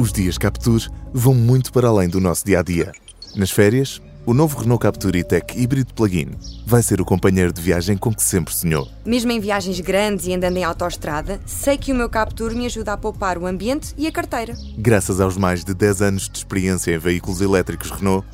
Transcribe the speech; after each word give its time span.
Os 0.00 0.14
dias 0.14 0.38
Captur 0.38 0.80
vão 1.12 1.34
muito 1.34 1.70
para 1.70 1.86
além 1.86 2.08
do 2.08 2.18
nosso 2.18 2.46
dia 2.46 2.60
a 2.60 2.62
dia. 2.62 2.90
Nas 3.36 3.50
férias, 3.50 4.00
o 4.24 4.32
novo 4.32 4.58
Renault 4.58 4.80
Captur 4.80 5.14
E-Tech 5.14 5.54
híbrido 5.54 5.92
plug-in 5.92 6.30
vai 6.66 6.82
ser 6.82 7.02
o 7.02 7.04
companheiro 7.04 7.52
de 7.52 7.60
viagem 7.60 7.98
com 7.98 8.10
que 8.10 8.22
sempre 8.22 8.54
sonhou. 8.54 8.88
Mesmo 9.04 9.30
em 9.30 9.38
viagens 9.38 9.78
grandes 9.80 10.26
e 10.26 10.32
andando 10.32 10.56
em 10.56 10.64
autoestrada, 10.64 11.38
sei 11.44 11.76
que 11.76 11.92
o 11.92 11.94
meu 11.94 12.08
Captur 12.08 12.54
me 12.54 12.64
ajuda 12.64 12.94
a 12.94 12.96
poupar 12.96 13.36
o 13.36 13.46
ambiente 13.46 13.92
e 13.98 14.06
a 14.06 14.10
carteira. 14.10 14.56
Graças 14.78 15.20
aos 15.20 15.36
mais 15.36 15.62
de 15.66 15.74
10 15.74 16.00
anos 16.00 16.30
de 16.30 16.38
experiência 16.38 16.94
em 16.94 16.98
veículos 16.98 17.42
elétricos 17.42 17.90
Renault, 17.90 18.26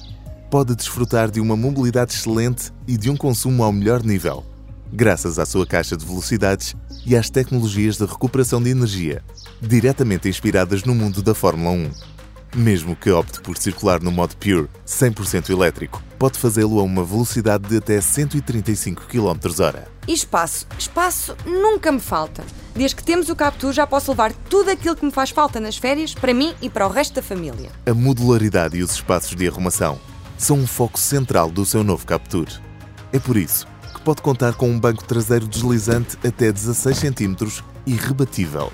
pode 0.48 0.72
desfrutar 0.76 1.32
de 1.32 1.40
uma 1.40 1.56
mobilidade 1.56 2.14
excelente 2.14 2.72
e 2.86 2.96
de 2.96 3.10
um 3.10 3.16
consumo 3.16 3.64
ao 3.64 3.72
melhor 3.72 4.04
nível, 4.04 4.44
graças 4.96 5.38
à 5.38 5.44
sua 5.44 5.66
caixa 5.66 5.94
de 5.94 6.06
velocidades 6.06 6.74
e 7.04 7.14
às 7.14 7.28
tecnologias 7.28 7.98
de 7.98 8.06
recuperação 8.06 8.62
de 8.62 8.70
energia, 8.70 9.22
diretamente 9.60 10.26
inspiradas 10.26 10.84
no 10.84 10.94
mundo 10.94 11.22
da 11.22 11.34
Fórmula 11.34 11.70
1. 11.70 11.90
Mesmo 12.56 12.96
que 12.96 13.10
opte 13.10 13.42
por 13.42 13.58
circular 13.58 14.00
no 14.00 14.10
modo 14.10 14.34
Pure 14.38 14.68
100% 14.86 15.50
elétrico, 15.50 16.02
pode 16.18 16.38
fazê-lo 16.38 16.80
a 16.80 16.82
uma 16.82 17.04
velocidade 17.04 17.68
de 17.68 17.76
até 17.76 18.00
135 18.00 19.02
km/h. 19.06 19.86
E 20.08 20.14
espaço? 20.14 20.66
Espaço 20.78 21.36
nunca 21.44 21.92
me 21.92 22.00
falta. 22.00 22.42
Desde 22.74 22.96
que 22.96 23.04
temos 23.04 23.28
o 23.28 23.36
Captur 23.36 23.74
já 23.74 23.86
posso 23.86 24.12
levar 24.12 24.32
tudo 24.48 24.70
aquilo 24.70 24.96
que 24.96 25.04
me 25.04 25.12
faz 25.12 25.28
falta 25.28 25.60
nas 25.60 25.76
férias 25.76 26.14
para 26.14 26.32
mim 26.32 26.54
e 26.62 26.70
para 26.70 26.86
o 26.86 26.90
resto 26.90 27.16
da 27.16 27.22
família. 27.22 27.70
A 27.84 27.92
modularidade 27.92 28.78
e 28.78 28.82
os 28.82 28.92
espaços 28.92 29.36
de 29.36 29.46
arrumação 29.46 30.00
são 30.38 30.56
um 30.56 30.66
foco 30.66 30.98
central 30.98 31.50
do 31.50 31.66
seu 31.66 31.84
novo 31.84 32.06
Captur. 32.06 32.46
É 33.12 33.18
por 33.18 33.36
isso 33.36 33.66
pode 34.06 34.22
contar 34.22 34.54
com 34.54 34.70
um 34.70 34.78
banco 34.78 35.02
traseiro 35.02 35.48
deslizante 35.48 36.16
até 36.24 36.52
16 36.52 36.96
cm 36.96 37.60
e 37.84 37.94
rebatível. 37.94 38.72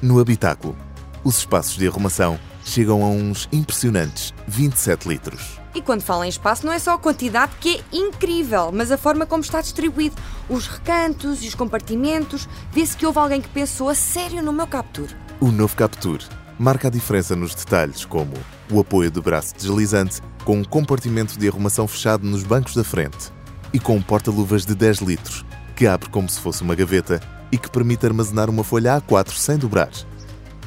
No 0.00 0.18
habitáculo, 0.18 0.74
os 1.22 1.36
espaços 1.36 1.76
de 1.76 1.86
arrumação 1.86 2.40
chegam 2.64 3.04
a 3.04 3.08
uns 3.08 3.46
impressionantes 3.52 4.32
27 4.48 5.06
litros. 5.06 5.60
E 5.74 5.82
quando 5.82 6.00
falo 6.00 6.24
em 6.24 6.28
espaço, 6.30 6.64
não 6.64 6.72
é 6.72 6.78
só 6.78 6.94
a 6.94 6.98
quantidade 6.98 7.52
que 7.60 7.76
é 7.76 7.96
incrível, 7.96 8.72
mas 8.72 8.90
a 8.90 8.96
forma 8.96 9.26
como 9.26 9.42
está 9.42 9.60
distribuído. 9.60 10.16
Os 10.48 10.66
recantos 10.66 11.42
e 11.42 11.48
os 11.48 11.54
compartimentos. 11.54 12.48
Vê-se 12.72 12.96
que 12.96 13.04
houve 13.04 13.18
alguém 13.18 13.42
que 13.42 13.50
pensou 13.50 13.90
a 13.90 13.94
sério 13.94 14.42
no 14.42 14.54
meu 14.54 14.66
Captur. 14.66 15.08
O 15.38 15.52
novo 15.52 15.76
Captur 15.76 16.20
marca 16.58 16.88
a 16.88 16.90
diferença 16.90 17.36
nos 17.36 17.54
detalhes, 17.54 18.06
como 18.06 18.32
o 18.70 18.80
apoio 18.80 19.10
do 19.10 19.20
braço 19.20 19.54
deslizante, 19.54 20.22
com 20.46 20.56
um 20.56 20.64
compartimento 20.64 21.38
de 21.38 21.46
arrumação 21.46 21.86
fechado 21.86 22.26
nos 22.26 22.42
bancos 22.42 22.74
da 22.74 22.82
frente 22.82 23.30
e 23.72 23.80
com 23.80 23.96
um 23.96 24.02
porta-luvas 24.02 24.64
de 24.64 24.74
10 24.74 24.98
litros, 24.98 25.44
que 25.74 25.86
abre 25.86 26.08
como 26.08 26.28
se 26.28 26.40
fosse 26.40 26.62
uma 26.62 26.74
gaveta 26.74 27.20
e 27.50 27.58
que 27.58 27.70
permite 27.70 28.06
armazenar 28.06 28.48
uma 28.48 28.64
folha 28.64 29.00
A4 29.00 29.32
sem 29.32 29.56
dobrar 29.56 29.90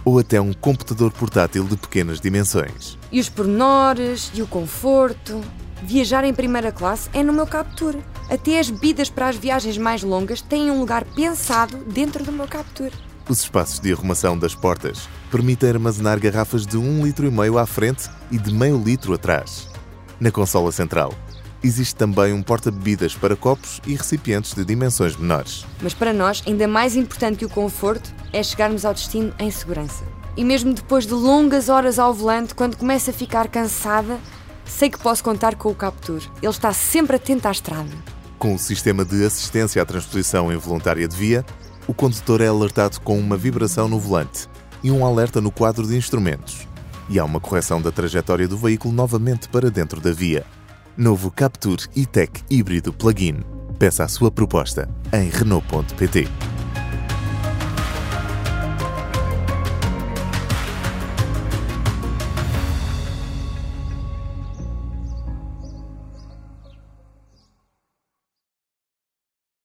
ou 0.06 0.20
até 0.20 0.40
um 0.40 0.54
computador 0.54 1.12
portátil 1.12 1.66
de 1.66 1.76
pequenas 1.76 2.22
dimensões. 2.22 2.98
E 3.12 3.20
os 3.20 3.28
pormenores 3.28 4.32
e 4.36 4.42
o 4.42 4.48
conforto. 4.48 5.42
Viajar 5.84 6.24
em 6.24 6.34
primeira 6.34 6.72
classe 6.72 7.10
é 7.12 7.22
no 7.22 7.34
meu 7.34 7.46
Captur. 7.46 7.96
Até 8.30 8.60
as 8.60 8.70
bebidas 8.70 9.10
para 9.10 9.28
as 9.28 9.36
viagens 9.36 9.78
mais 9.78 10.04
longas 10.04 10.42
têm 10.42 10.72
um 10.72 10.80
lugar 10.80 11.04
pensado 11.04 11.78
dentro 11.92 12.24
do 12.24 12.32
meu 12.32 12.48
Captur. 12.48 12.92
Os 13.28 13.42
espaços 13.42 13.80
de 13.80 13.92
arrumação 13.92 14.38
das 14.38 14.54
portas 14.54 15.10
permitem 15.32 15.70
armazenar 15.70 16.20
garrafas 16.20 16.66
de 16.66 16.78
1,5 16.78 17.04
litro 17.04 17.58
à 17.58 17.66
frente 17.66 18.08
e 18.32 18.38
de 18.38 18.54
meio 18.54 18.78
litro 18.78 19.14
atrás. 19.14 19.68
Na 20.20 20.32
consola 20.32 20.72
central, 20.72 21.14
existe 21.64 21.96
também 21.96 22.34
um 22.34 22.42
porta-bebidas 22.42 23.16
para 23.16 23.36
copos 23.36 23.82
e 23.88 23.96
recipientes 23.96 24.54
de 24.54 24.64
dimensões 24.64 25.16
menores. 25.16 25.66
Mas 25.82 25.94
para 25.94 26.14
nós, 26.14 26.44
ainda 26.46 26.68
mais 26.68 26.96
importante 26.96 27.40
que 27.40 27.46
o 27.46 27.50
conforto 27.50 28.14
é 28.32 28.42
chegarmos 28.44 28.86
ao 28.86 28.94
destino 28.94 29.34
em 29.40 29.50
segurança. 29.50 30.04
E 30.38 30.44
mesmo 30.44 30.74
depois 30.74 31.06
de 31.06 31.14
longas 31.14 31.70
horas 31.70 31.98
ao 31.98 32.14
volante, 32.14 32.54
quando 32.54 32.78
começo 32.78 33.10
a 33.10 33.14
ficar 33.14 33.48
cansada, 33.48 34.20
sei 34.66 34.90
que 34.90 35.00
posso 35.00 35.24
contar 35.24 35.56
com 35.56 35.70
o 35.70 35.76
Captur. 35.76 36.22
Ele 36.42 36.52
está 36.52 36.74
sempre 36.74 37.16
atento 37.16 37.48
à 37.48 37.52
estrada. 37.52 37.92
Com 38.38 38.54
o 38.54 38.60
sistema 38.60 39.06
de 39.06 39.24
assistência 39.26 39.82
à 39.82 39.86
transposição 39.86 40.52
involuntária 40.52 41.08
de 41.08 41.16
via, 41.16 41.46
o 41.88 41.94
condutor 41.94 42.42
é 42.42 42.48
alertado 42.48 43.00
com 43.00 43.18
uma 43.18 43.38
vibração 43.38 43.88
no 43.88 44.00
volante 44.00 44.50
e 44.84 44.92
um 44.92 45.06
alerta 45.06 45.40
no 45.40 45.52
quadro 45.52 45.88
de 45.88 45.96
instrumentos. 45.96 46.68
E 47.10 47.18
há 47.18 47.24
uma 47.24 47.40
correção 47.40 47.82
da 47.82 47.92
trajetória 47.92 48.48
do 48.48 48.58
veículo 48.58 48.94
novamente 48.94 49.48
para 49.48 49.70
dentro 49.72 50.02
da 50.02 50.12
via. 50.12 50.46
Novo 50.98 51.30
Captur 51.30 51.78
e-Tech 51.94 52.32
híbrido 52.50 52.94
plug-in. 52.94 53.42
Peça 53.78 54.06
a 54.06 54.08
sua 54.08 54.32
proposta 54.32 54.90
em 55.12 55.30
Renault.pt. 55.30 56.55